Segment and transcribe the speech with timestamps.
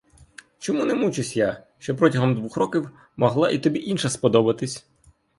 [0.59, 4.85] Чому не мучусь я, що протягом двох років могла б і тобі інша сподобатись?